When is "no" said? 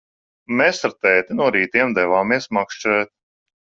1.41-1.49